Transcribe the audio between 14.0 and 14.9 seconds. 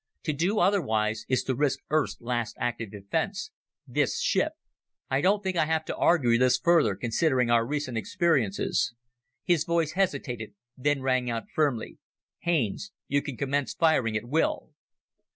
at will!"